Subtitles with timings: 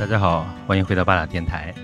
[0.00, 1.74] 大家好，欢迎回到八达电台。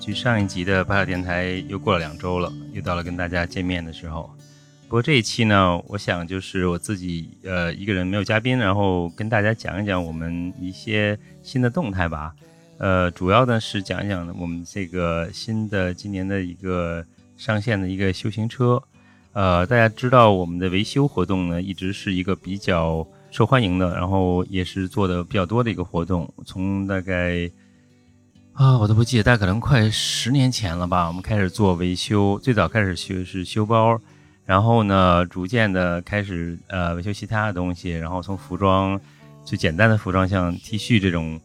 [0.00, 4.28] 距上一集的八达电台又过了两周了，又到了跟大家见面的时候。
[4.88, 12.34] 不过这一期呢，我想就是我自己呃一个人没有嘉宾，然后跟大家讲一讲我们一些新的动态吧。
[12.78, 18.82] 呃，主要呢是讲一讲我们这个新的今年的一个上线的一个修行车。
[19.34, 26.32] 呃，大家知道我们的维修活动呢，一直是一个比较受欢迎的，然后也是做的比较多的一个活动。
[26.46, 27.50] 从大概
[28.54, 32.38] 啊，我都不记得，大概可能快十年前了吧，我们开始做维修。
[32.42, 34.00] 最早开始修是修包，
[34.46, 38.98] 然后呢，逐渐的开始呃维修其他的东西，然后从服装
[39.44, 41.38] 最简单的服装，像 T 恤这种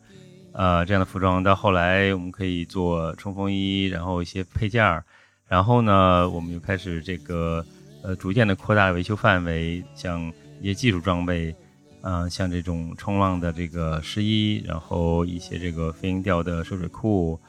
[0.53, 5.03] 呃这样的服装，到后来我们可以做冲锋衣，然后一些配件儿，
[5.45, 7.66] 然后呢，我们就开始这个。
[8.03, 11.55] 呃，逐渐的扩大维修范围，像一些技术装备，
[12.02, 17.39] 嗯，像这种冲浪的这个湿衣，然后一些这个飞鹰钓的收水裤，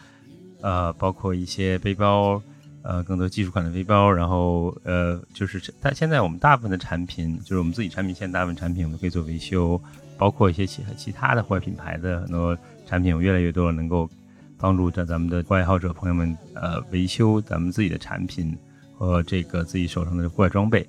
[0.61, 2.43] 呃，包括一些背包，
[2.83, 9.81] 呃，更多技术款的背包，然后呃，就是但现在我们大部分的产品，就是我们自己产品线大部分产品，我们可以做维修，
[10.19, 14.09] 包括一些其其他的户外品牌的很多产品，有越来越多能够
[14.59, 18.57] 帮助咱咱们的户外爱好者朋友们，呃，维修咱们自己的产品。
[18.95, 20.89] 和这个自己手上的户外装备，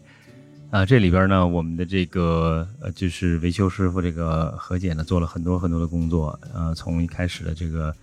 [0.74, 7.96] 啊，这里边呢，我们的这个呃，就是维修师傅这个何姐呢，做了很多很多的工作，呃，从一开始的这个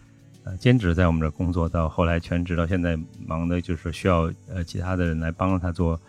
[0.44, 2.96] 呃兼职在我们这工作，到后来全职，到现在
[3.26, 6.00] 忙的就是需要呃其他的人来帮着他做，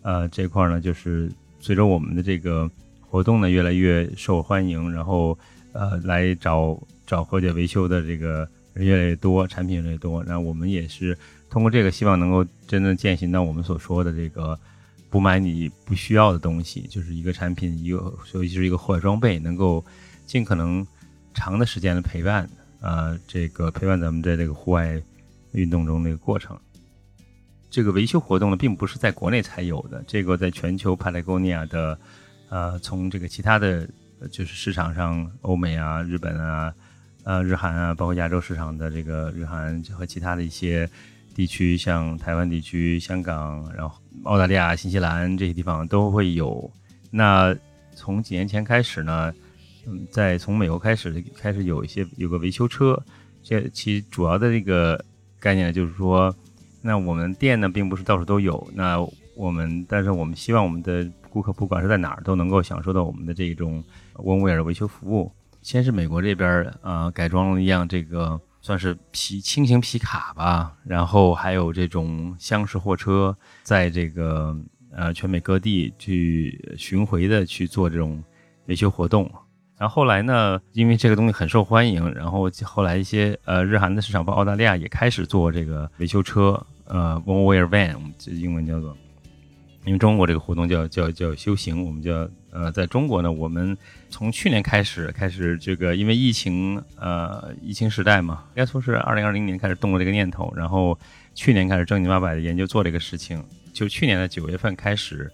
[0.00, 2.66] 呃，这块呢，就是随着我们的这个
[3.02, 5.38] 活动呢越来越受欢迎，然后
[5.74, 11.14] 呃来找找何姐维修的这个人越来越多，产品越来越多，然后我们也是。
[11.50, 14.58] 通过这个，希望能够真正践行到我们所说的这个
[15.16, 17.96] 不买你不需要的东西，就是一个产品，一个
[18.34, 19.82] 尤其是一个户外装备，能够
[20.26, 20.86] 尽可能
[21.32, 22.46] 长的时间的陪伴，
[22.82, 25.00] 呃，这个陪伴咱们在这个户外
[25.52, 26.54] 运动中那个过程。
[27.70, 31.98] 这个维修活动呢，并不是在国内才有的，这个在全球 Patagonia 的，
[32.50, 33.88] 呃，从这个其他的
[34.30, 36.74] 就是市场上，欧美啊、日本啊、
[37.24, 40.86] 呃、日韩啊，包括亚洲市场的这个日韩和其他的一些。
[41.36, 46.70] 地区像台湾地区、香港，然后澳大利亚、新西兰这些地方都会有。
[47.10, 47.54] 那
[47.94, 49.30] 从几年前开始呢，
[49.86, 52.98] 嗯，在从美国开始开始有一些有个维修车，
[53.42, 54.98] 这其主要的这个
[55.38, 56.34] 概念就是说，
[56.80, 58.96] 那我们店呢并不是到处都有，那
[59.34, 63.84] 我们但是我们希望我们的顾客不管是在哪儿都能够享受到我们的这种
[64.20, 65.30] 温威尔维修服务。
[65.60, 68.40] 先是美国这边啊改装了一辆这个。
[68.66, 74.56] 算是皮轻型皮卡吧，然后还有这种厢式货车，在这个
[74.90, 78.20] 呃全美各地去巡回的去做这种
[78.64, 79.30] 维修活动。
[79.78, 88.96] 然后后来呢，因为这个东西很受欢迎，然后后来一些呃日韩的市场，包括澳大利亚也开始做这个维修车，呃 o n e w a r Van，这英文叫做。
[89.84, 93.76] 因为中国这个活动叫叫叫修行，我们叫呃，在中国呢，我们
[94.08, 100.98] 从去年开始开始这个，因为疫情呃疫情时代嘛，应该说是二零二零年开始动了这个念头，然后
[101.34, 105.30] 去年开始正经八百的研究做这个事情，就去年的九月份开始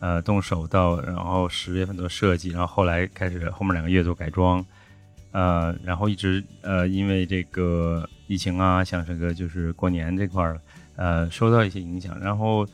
[0.00, 4.64] 呃动手到，然后十月份做设计，然后后来开始后面两个月做改装，
[5.32, 10.58] 呃，然后一直呃因为这个疫情啊，像这个就是过年这块儿
[10.96, 12.66] 呃受到一些影响，然后。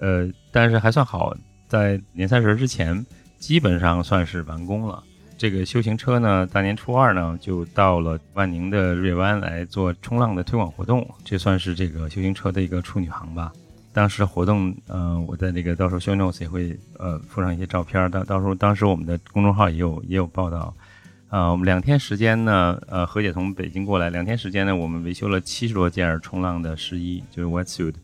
[0.00, 3.04] 呃，但是还算好，在年三十之前，
[3.38, 5.02] 基本上算是完工了。
[5.36, 13.52] 这个修行车呢，大年初二呢就到了万宁的瑞湾来做冲浪的推广活动，这算是这个修行车的一个处女航吧。
[13.92, 20.74] 当时活动，嗯，我在那个到时候 show notes 也会呃附上一些照片，到到时候当时我们的公众号也有也有报道。
[21.28, 27.94] 啊，我们两天时间呢，呃，何姐从北京过来，两天时间呢，我们维修了七十多件冲浪的湿衣，就是 wetsuit。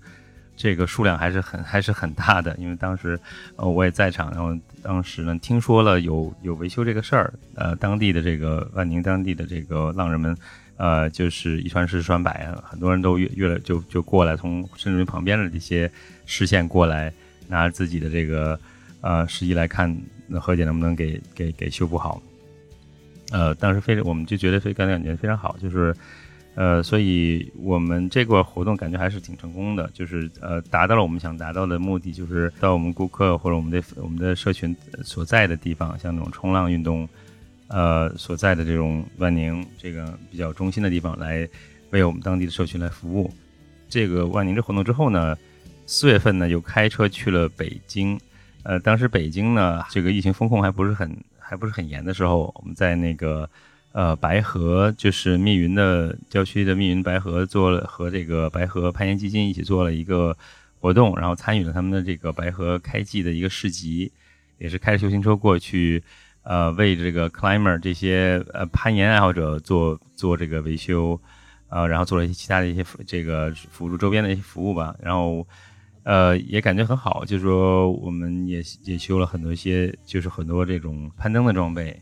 [0.57, 3.19] 这个数量还是很还是很大的，因为当时，
[3.57, 10.37] 呃，我也在场，然后当时呢，听说了有有维修这个事儿，呃，当地的这个万宁当地的这个浪人们，
[10.77, 15.91] 呃，就是一传十十传百，很多人都越越来就就过来，从甚至于旁边的这些
[16.27, 17.11] 视线过来，
[17.49, 18.61] 拿自己的这个
[19.01, 19.97] 呃试衣来看，
[20.27, 22.23] 那何姐能不能给给给修补好？
[23.33, 25.97] 呃，当时非常我们就觉得非感感觉非常好，就是。
[26.57, 37.09] 呃，所以我们这个活动感觉还是挺成功的，就是呃达到了我们想达到的目的，就是到我们顾客或者我们的我们的社群所在的地方，像那种冲浪运动，
[37.67, 41.49] 呃所在的这种万宁这个比较中心的地方，来
[41.91, 43.29] 为我们当地的社群来服务。
[43.89, 45.37] 这个万宁这活动之后呢，
[45.87, 48.17] 四月份呢又开车去了北京，
[48.63, 53.51] 呃，当时北京呢这个疫情风控还不是很还不是很严的时候，我们在那个。
[53.95, 60.37] 呃白河，就是密云的郊区的密云白河，做了和这个白河攀岩基金一起做了一个
[60.81, 64.11] 活动，然后参与了他们的这个白河开季的一个市集，
[64.59, 66.03] 也是开着修行车过去，
[66.43, 71.21] 呃，为这个 climber 这些呃攀岩爱好者做做这个维修，
[71.69, 75.47] 呃，然后做了一些其他的一些这个辅助周边的一些服务吧，然后。
[76.07, 81.99] 呃，也感觉很好，就是说我们也也修了很多些，就是很多这种攀登的装备，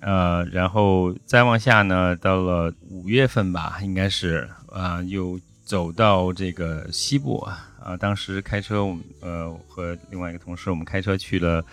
[0.00, 7.38] 呃，然后再往下呢，到了五月份吧，应该是啊，又走到这个西部
[7.80, 11.64] 啊，当时开车，我们呃，和另外一个同事，我们开车去了，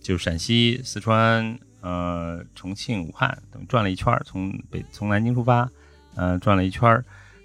[0.00, 5.70] 就陕西、四川、呃，重庆、武汉等转了一圈，从北从南京出发，
[6.16, 7.02] 嗯，转了一圈，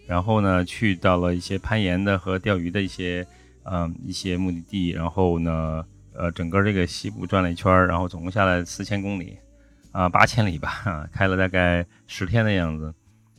[0.08, 3.26] 然后呢，去到了一些攀岩的和钓鱼的一些。
[3.68, 5.84] 嗯，一些目的地，然后呢，
[6.14, 9.40] 呃，整个这个西部转了一圈儿，然后总共下来四千公里，
[9.96, 12.94] 啊，八千里吧， 开了大概十天的样子，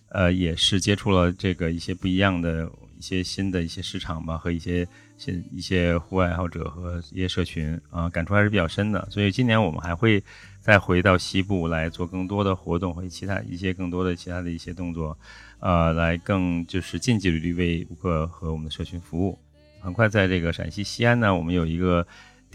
[0.09, 2.65] 呃，也是接触了这个一些不一样的
[2.99, 4.89] 一些新的一些市场吧，和一些
[5.19, 9.07] 新一些户外爱好者和一些社群，啊，感触还是比较深的。
[9.11, 10.25] 所以今年我们还会
[10.63, 15.15] 再回到西部来做更多的活动和其他一些更多的其他的一些动作，
[15.61, 19.39] 呃，来更就是近距离为顾客和我们的社群服务。
[19.79, 22.07] 很快，在这个陕西西安呢，我们有一个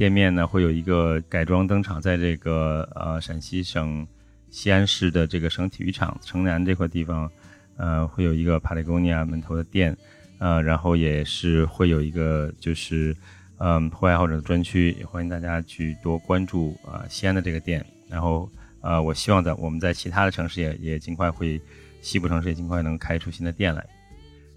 [0.02, 4.08] 店面呢，会有一个改装登场，在这个呃陕西省
[4.50, 7.32] 西安市的这个省体育场城南这块地方，
[7.78, 9.96] 呃，会有一个帕 o n 尼亚门头的店，
[10.40, 13.16] 呃，然后也是会有一个就是
[13.60, 17.86] 嗯户外爱好者的专区，也欢迎大家去多关注啊西安的这个店。
[18.10, 18.50] 然后
[18.82, 21.62] 呃，我希望在我们在其他的城市也也尽快会
[22.02, 23.86] 西部城市也尽快能开出新的店来。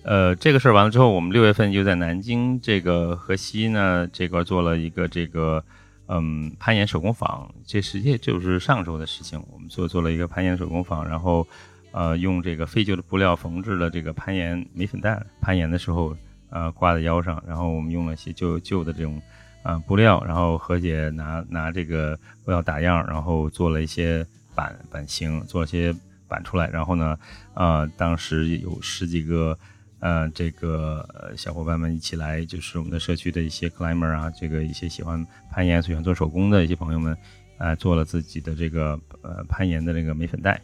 [0.04, 5.64] 呃，这个事儿完了之后，我们六月份就在南京这个河西呢这块做了一个这个
[6.08, 9.42] 嗯攀岩手工坊，这实际就是上周的事情。
[9.50, 11.46] 我们做做了一个攀岩手工坊，然后
[11.90, 16.14] 呃用这个废旧的布料缝制了这个攀岩镁粉袋，攀岩的时候
[16.50, 19.18] 呃挂在腰上，然后我们用了些旧旧的这种
[19.62, 22.14] 啊布料，然后何姐拿拿这个
[22.44, 24.22] 布料打样，然后做了一些
[24.54, 25.96] 版版型，做了些
[26.28, 27.18] 版出来，然后呢
[27.54, 29.58] 呃当时有十几个。
[30.04, 37.16] 呃，这个小伙伴们一起来，就是我们的社区的一些 climber 啊，这个一些喜欢攀岩、喜欢做手工的一些朋友们，
[37.56, 40.60] 啊，做了自己的这个呃攀岩的这个镁粉袋。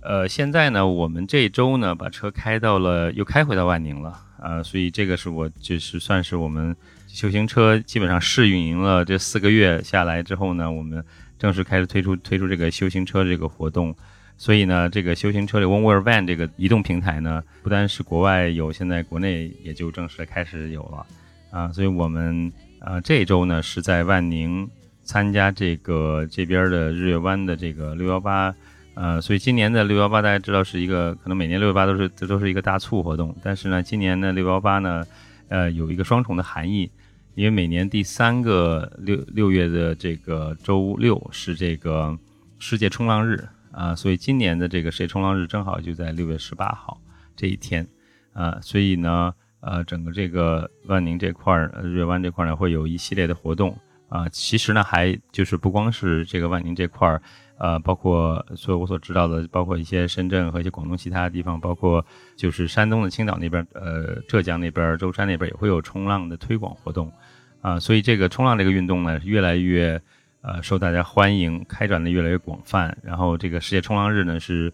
[0.00, 6.76] 呃，现在呢，我们这周呢，把车开到了，又开回到万宁了啊，所以这个是我就是算是我们
[7.08, 11.04] 修行车基本上试运营了这四个月下来之后呢，我们
[11.36, 13.92] 正式开始推出推出这个修行车这个活动。
[14.40, 21.04] 所以呢，这个修行车的 One World Van 这个移动平台呢，不单是国外有，现在国内也就正式开始有了
[21.50, 21.72] 啊。
[21.72, 24.70] 所以我们啊这周呢是在万宁
[25.02, 28.54] 参加这个这边的日月湾的这个六幺八，
[28.94, 35.04] 呃，所以今年的六幺八大家知道是一个可能每年六幺八都是这都是一个大促活动，但是呢，今年的六幺八呢，
[35.48, 36.88] 呃，有一个双重的含义，
[37.34, 42.16] 因为每年第三个六六月的这个周六是这个
[42.60, 43.44] 世界冲浪日。
[43.72, 47.00] 啊，所以今年的这个世界冲浪日正好就在六月十八号
[47.36, 47.86] 这一天，
[48.32, 53.76] 啊，所以呢，呃，整个这个万宁这块儿，日月湾这块儿呢，会有一系列的活动，
[54.08, 57.22] 啊，其实呢，还就是不光是这个万宁这块儿，
[57.58, 62.04] 呃，包括所有我所知道的，包括一些深圳和一些广东其他的地方，包括
[62.36, 67.12] 就是山东的青岛那边，呃，浙江那边，舟山那边也会有冲浪的推广活动，
[67.60, 70.00] 啊，所以这个冲浪这个运动呢，越来越。
[70.48, 72.96] 呃，受大家欢迎，开展的越来越广泛。
[73.02, 74.72] 然后，这个世界冲浪日呢，是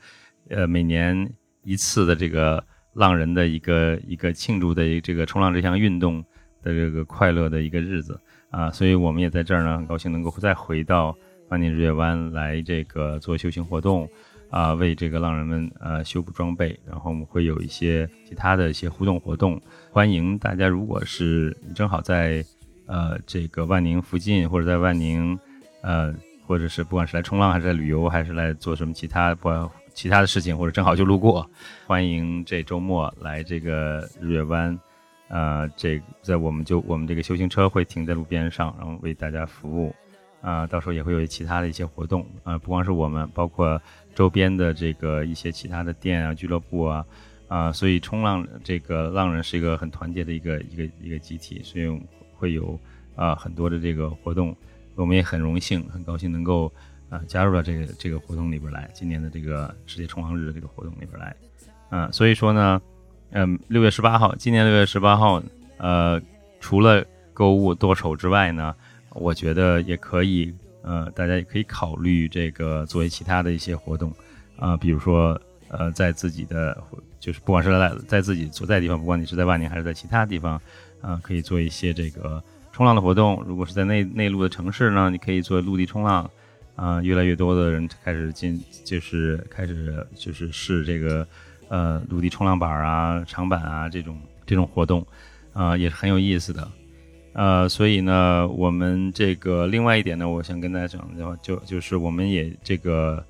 [0.48, 1.28] 呃每年
[1.64, 6.24] 一次的这个浪人的一个一个庆祝的这个冲浪这项运动
[6.62, 8.70] 的这个快乐的一个日子啊。
[8.70, 11.12] 所以我们也在这儿呢，很高兴能够再回到
[11.48, 14.08] 万宁日月湾来这个做休闲活动
[14.50, 16.78] 啊，为这个浪人们呃修补装备。
[16.86, 22.44] 然后我们会有一些其他的一些互动活动，欢迎大家，如果是正好在
[22.86, 25.36] 呃这个万宁附近或者在万宁。
[25.84, 26.14] 呃，
[26.46, 29.50] 或者是不管是来冲浪，还是来旅游，还是来做什么其他不
[29.92, 31.48] 其他的事情，或者正好就路过，
[31.86, 34.76] 欢迎这周末来这个日月湾。
[35.28, 39.94] 呃，这在我们就我们这个修行车会停在路边上，然后为大家服务。
[40.40, 42.26] 啊，到时候也会有其他的一些活动。
[42.42, 43.80] 啊，不光是我们，包括
[44.14, 47.06] 周边的这个一些其他的店啊、俱乐部啊，
[47.48, 52.00] 啊，所以冲浪这个浪人是一个很团结的一个一个一个集体，所以
[52.34, 52.78] 会有
[53.16, 54.54] 啊很多的这个活动。
[54.94, 56.72] 我们也很荣幸、很高兴能够
[57.10, 61.34] 啊加入到这个这个活动里边来，今年的这个世界冲浪日的这个活动里边来，
[61.90, 62.80] 啊，所以说呢，
[63.30, 65.42] 嗯，六月十八号，今年六月十八号，
[65.78, 66.20] 呃，
[66.60, 68.74] 除了购物剁手之外呢，
[69.10, 74.12] 我觉得也可以，呃，大家也可以考虑这个作为其他的一些活动，
[74.56, 76.80] 啊，比如说呃，在自己的
[77.18, 80.60] 就是不管是在在自己所在地方，不管你是在万宁还是在其他地方，
[81.00, 82.42] 啊，可以做一些这个
[82.74, 83.42] 冲浪的活动。
[83.46, 86.28] 如果是在内内陆的城市呢，你可以做陆地冲浪。
[86.76, 91.24] 啊，越来越多的人开始进，就是开始就是试这个
[91.68, 95.06] 呃陆地冲浪板啊、长板啊这种这种活动，
[95.52, 96.68] 啊，也是很有意思的。
[97.32, 103.24] 呃，所以呢，我们这个另外一点呢，我想跟大家讲的话，就就是我们也这个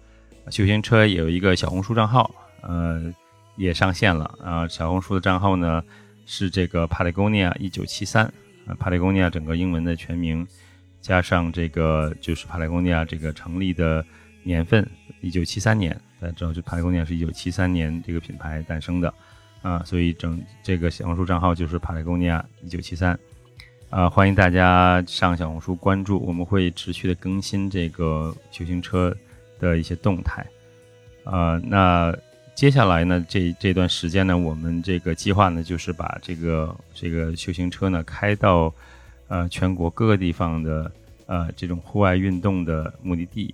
[0.49, 3.13] 休闲车也有一个小红书账号，呃，
[3.57, 4.67] 也上线了啊。
[4.69, 5.85] 小红书的账号呢
[6.25, 8.33] 是这个 Patagonia 一九七三
[8.67, 10.47] 啊，Patagonia 整个英文的全名
[11.01, 14.05] 加上这个就是 Patagonia 这个成立的
[14.43, 14.89] 年份
[15.21, 19.13] 一九七三年，大家知道就 Patagonia 是一九七三年这个品牌诞生的
[19.63, 23.19] 啊，所以整这个小红书账号就是 Patagonia 一九七三。
[23.91, 29.17] 啊，欢迎大家上小红书关注，我们会持续的更新这个修行车
[29.61, 30.45] 的一些动态。
[31.23, 32.13] 啊，那
[32.55, 38.73] 接下来呢，这这段时间呢，我们这个计划呢，就是把这个这个修行车呢开到
[39.27, 40.91] 呃全国各个地方的
[41.27, 43.53] 呃这种户外运动的目的地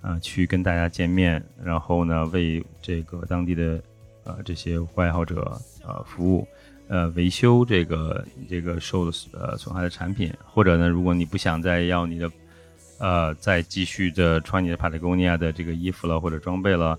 [0.00, 3.82] 啊，去跟大家见面，然后呢，为这个当地的
[4.24, 6.48] 呃这些户外爱好者呃服务。
[6.90, 12.30] 呃，维修这个这个受呃损害的产品，或者呢，如果你不想再要你的，
[12.98, 16.98] 呃，再继续的穿你的帕特贡尼亚的这个衣服了或者装备了，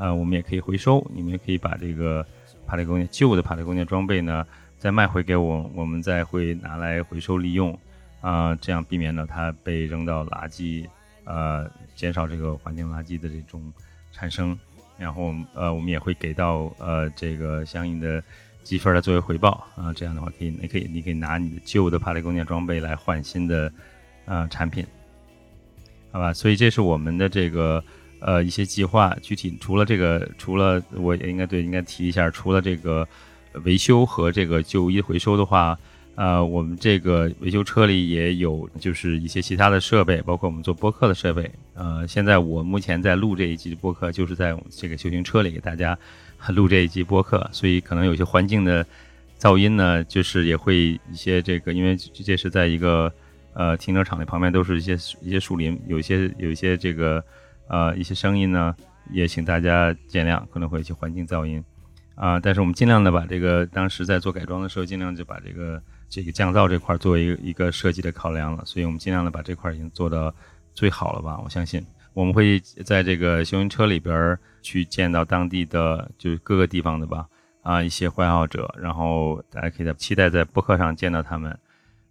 [0.00, 2.26] 呃，我们也可以回收，你们也可以把这个
[2.66, 4.44] 帕特贡尼亚旧的帕特贡尼亚装备呢
[4.78, 7.78] 再卖回给我，我们再会拿来回收利用，
[8.22, 10.86] 啊，这样避免了它被扔到垃圾，
[11.24, 13.72] 呃，减少这个环境垃圾的这种
[14.10, 14.58] 产生，
[14.98, 18.20] 然后呃，我们也会给到呃这个相应的。
[18.62, 23.72] 积分来作为回报啊，这样的话可以，你可以，你可以拿你的旧的帕雷贡尼装备来换新的
[24.26, 24.86] 啊产品，
[26.12, 26.30] 好吧？
[26.34, 27.82] 所以这是我们的这个
[28.20, 29.16] 呃一些计划。
[29.20, 33.06] 具体除了这个，除了我也应该对应该提一下，除了这个
[33.64, 35.78] 维修和这个旧衣回收的话，
[36.14, 41.50] 呃，我们这个维修车里也有就是一些其他的设备，包括我们做播客的设备。
[41.74, 45.98] 呃，现在我目前在录这一集播客，就是在这个修行车里给大家。
[46.54, 48.82] 录这一集播客，所以可能有些环境的
[49.38, 53.12] 噪音呢，就是也会一些这个，因为这是在一个
[53.52, 57.22] 呃停车场的旁边，都是一些一些树林，有一些有一些这个
[57.70, 58.74] 呃一些声音呢，
[59.10, 61.64] 也请大家见谅，可能会有一些环境噪音
[62.16, 62.38] 啊。
[62.38, 70.34] 但是我们尽量的把这个当时在做改装的时候，尽量就把这个这个降噪这块作为一个一个设计的考量了，所以我们尽量的把这块已经做到
[70.74, 71.82] 最好了吧，我相信。
[72.12, 77.24] 我们会在这个修行车里边去见到当地的，就是各个地方的吧，
[77.62, 81.56] 啊，一些爱好者，然后大家可以在期待在播客上见到他们，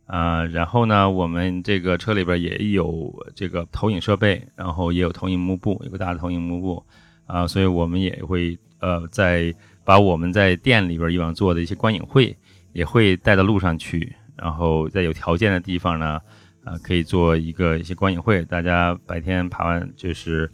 [0.09, 6.83] 啊，然后呢，我们这个车里边也有这个投影设备，然后也有投影幕布，有个大的投影幕布，
[7.27, 9.53] 啊，所以我们也会呃，在
[9.85, 12.35] 把我们在店里边以往做的一些观影会
[12.73, 16.19] 也会带到路上去，然后在有条件的地方呢。
[16.65, 20.47] 啊，可以做一个一些观影会，大家白天爬完就是，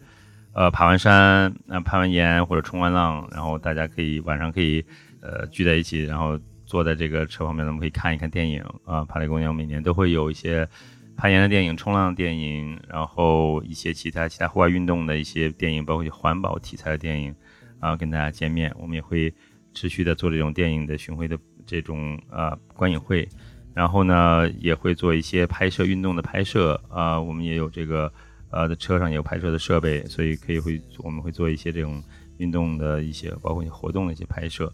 [0.52, 4.82] 呃，爬完山，那攀完岩或者冲完浪，然后大家可以晚上可以，
[5.20, 9.04] 呃，聚在一起，然后坐在这个车旁边，咱们可以看一看电影啊。
[9.04, 10.68] 帕雷公园每年都会有一些
[11.16, 17.34] 攀岩的电影、冲浪的电影，然后一些其他其他户外运动的一些电影，包括环保题材的电影
[17.80, 18.70] 啊，跟大家见面。
[18.78, 19.32] 我们也会
[19.72, 23.26] 持续的做这种电影的巡回的这种啊观影会。
[23.74, 28.10] 然后呢，也会做一些拍摄运动的拍摄啊，我们也有这个，
[28.50, 32.02] 呃，在车上也有拍摄的设备，所以可以会我们会做一些这种
[32.38, 34.72] 运动的一些，包括一些活动的一些拍摄，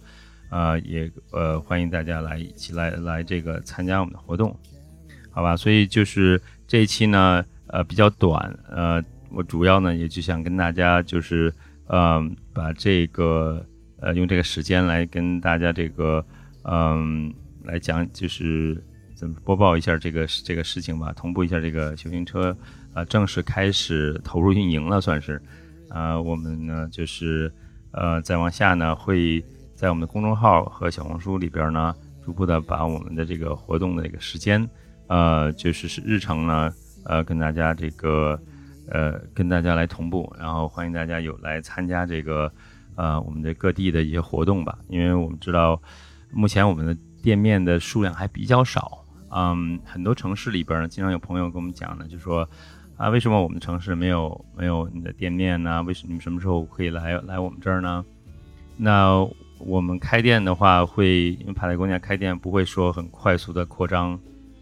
[0.52, 4.54] 啊，也呃欢迎大家来一起来来这个参加我们的活动，
[5.30, 5.56] 好吧？
[5.56, 11.50] 所以就是这一期呢，呃比较短，呃，我主要呢也就想跟大家就是，
[11.86, 13.64] 嗯，把这个
[13.98, 16.22] 呃用这个时间来跟大家这个，
[16.64, 17.32] 嗯，
[17.64, 18.76] 来讲就是
[19.14, 19.34] 怎么。
[19.44, 22.54] 播报一下这个这个事情吧，同步一下这个修行车，
[22.92, 25.40] 啊，正式开始投入运营了，算是，
[25.88, 27.50] 啊，我们呢就是，
[27.92, 29.42] 呃，再往下呢会
[29.82, 31.92] 在我们的公众号和小红书里边呢，
[32.24, 34.64] 逐步的把我们的这个活动的这个时间，
[35.08, 36.72] 呃，就是是日程呢，
[37.04, 38.40] 呃，跟大家这个，
[38.88, 42.48] 呃，跟大家来同步，然后欢迎大家有来参加这个，
[42.94, 45.82] 呃，我们的各地的一些活动吧，因为我们知道，
[46.30, 49.04] 目前我们的店面的数量还比较少。
[49.30, 52.48] 嗯，很多城市里边呢，经常有朋友跟我们讲呢，就说
[52.96, 55.82] 啊，为什么我们城市没有没有你的店面呢？
[55.82, 58.04] 为什么你们什么时候可以来来我们这儿呢？
[58.76, 59.28] 那
[59.64, 64.18] 我们开店的话，会因为帕莱公家开店不会说很快速的扩张，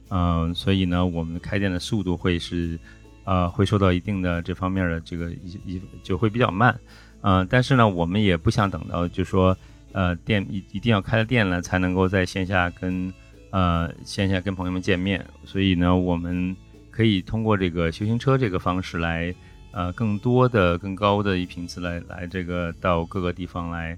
[0.09, 2.79] 嗯，所以呢，我们开店的速度会是
[3.25, 6.79] 呃会受到一定的这方面的这个一一就会比较慢
[7.23, 9.57] 嗯，但是呢，我们也不想等到就说
[9.93, 13.13] 呃店一一定要开了店了才能够在线下跟
[13.51, 16.55] 呃线下跟朋友们见面，所以呢，我们
[16.91, 19.35] 可以通过这个修行车这个方式来
[19.73, 23.97] 呃更多的更高的一频次来来这个到各个地方来。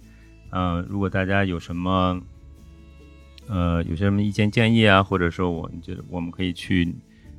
[0.52, 2.20] 嗯，如果大家有什么
[3.48, 6.94] 呃有些什么意见建议啊，或者说我觉得我们可以去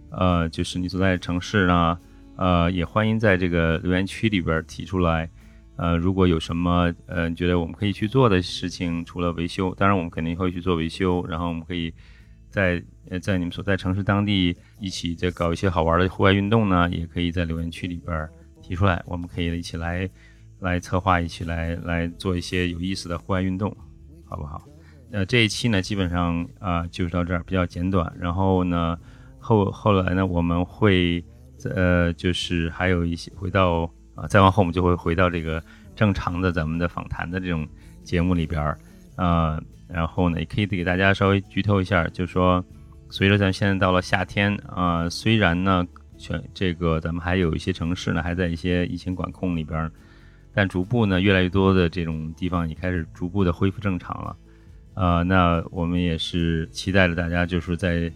[0.10, 1.98] 呃就是你所在的城市呢。
[2.36, 5.30] 呃，也欢迎在这个留言区里边提出来。
[5.76, 11.24] 呃，如果有什么呃你觉得我们可以去做的事情，除了维修，当然我们肯定会去做维修。
[11.28, 11.94] 然后我们可以
[12.50, 12.84] 在
[13.22, 18.28] 在你们所在城市当地一起再搞一些好玩的户外运动呢，也可以在留言区里边
[18.64, 20.10] 提出来，我们可以一起来
[20.64, 23.76] 来策划，一起来来做一些有意思的户外运动，
[24.26, 24.64] 好不好？
[25.12, 28.12] 呃，这一期呢，基本上啊就是到这儿，比较简短。
[28.20, 28.98] 然后呢，
[29.38, 31.24] 后后来呢，我们会。
[31.74, 35.64] 呃，就是还有一些回到啊，再往后我们就会回到这个
[35.96, 37.66] 正常的咱们的访谈的这种
[38.04, 38.78] 节目里边儿
[39.16, 42.62] 啊，然后呢，也可以给大家稍微剧透一下，就是说，
[43.10, 49.90] 随着咱现在到了夏天啊，虽然呢，全这个咱们还有一些城市呢还在一些疫情管控里边儿，
[50.54, 54.36] 但逐步呢，越来越多的这种地方也开始逐步的恢复正常了，
[54.94, 58.12] 呃，那我们也是期待着大家就是在。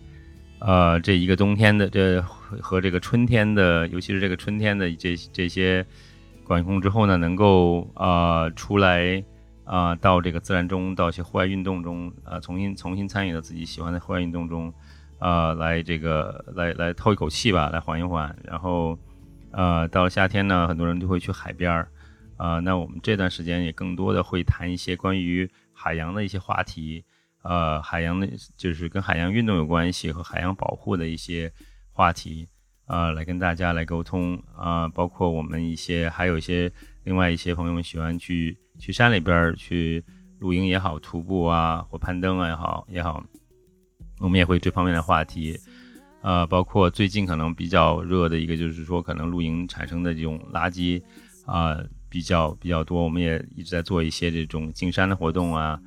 [0.60, 5.86] 呃，这一个冬天的这和这个春天的，尤其是这个春天的这这些
[6.44, 9.24] 管控之后呢，能够啊出来
[9.66, 14.74] 啊到这个自然中，到一些户外运动中啊，重新重新参与到自己喜欢的户外运动中
[15.20, 18.36] 啊，来这个来来透一口气吧，来缓一缓。
[18.44, 18.98] 然后
[19.52, 21.88] 呃，到了夏天呢，很多人就会去海边儿
[22.38, 22.60] 啊。
[22.60, 27.04] 那我们这段时间也更多的会谈一些关于海洋的一些话题。
[27.44, 28.28] 呃，海洋的，
[28.58, 31.50] 就是跟海洋运动有关系和海洋保护的一些
[31.94, 32.46] 话题，
[32.88, 36.70] 呃，来跟大家来沟通啊，包括我们一些，还有一些
[37.06, 40.04] 另外一些朋友们喜欢去去山里边去
[40.40, 43.24] 露营也好，徒步啊或攀登啊也好也好，
[44.20, 45.58] 我们也会这方面的话题，
[46.24, 51.02] 呃，包括最近可能比较热的一个就是说，可能露营产生的这种垃圾
[51.48, 55.80] 啊比较比较多，我们也一直在做一些这种进山的活动啊。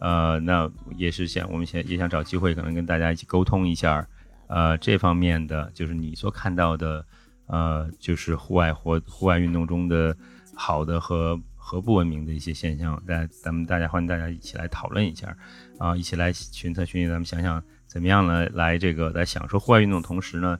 [0.00, 4.06] 呃，那也是想我们想也想找机会，可能跟大家一起沟通一下，
[4.46, 7.04] 呃，这方面的就是你所看到的，
[7.46, 10.16] 呃，就是户外活户外运动中的
[10.54, 15.36] 好的和和不文明的一些现象，大家咱们大家欢迎大家一起来讨论一下，
[15.78, 18.46] 啊，一起来寻策寻议，咱们想想怎么样呢？
[18.50, 20.56] 来这个在享受户外运动同时呢，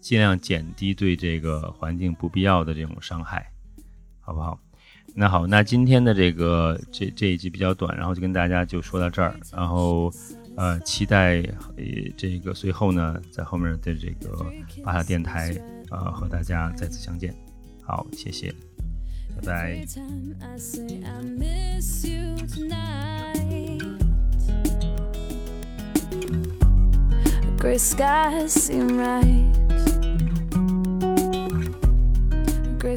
[0.00, 3.50] 尽量减低对这个环境不必要的这种伤害，
[4.28, 4.60] 好不好？
[5.14, 10.12] 那好，那今天的这个这这一集比较短，然后就跟大家就说到这儿，然后
[10.54, 11.40] 呃，期待
[11.78, 14.44] 呃这个随后呢，在后面的这个
[14.84, 15.56] 巴塔电台
[15.90, 17.34] 呃和大家再次相见。
[17.82, 18.54] 好，谢谢，
[19.40, 19.86] 拜拜。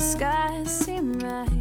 [0.02, 1.61] sky seem right